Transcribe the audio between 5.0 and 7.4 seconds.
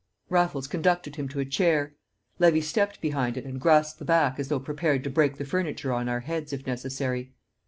to break the furniture on our heads if necessary.